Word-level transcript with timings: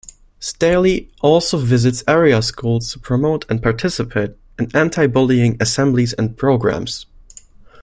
Staley 0.39 1.11
also 1.21 1.59
visits 1.59 2.03
area 2.07 2.41
schools 2.41 2.91
to 2.91 2.97
promote 2.97 3.45
and 3.51 3.61
participate 3.61 4.31
in 4.57 4.75
anti-bullying 4.75 5.57
assemblies 5.59 6.13
and 6.13 6.35
programs. 6.35 7.05